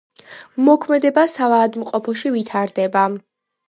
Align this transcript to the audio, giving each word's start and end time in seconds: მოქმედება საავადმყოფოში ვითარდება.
მოქმედება 0.69 1.27
საავადმყოფოში 1.35 2.35
ვითარდება. 2.41 3.09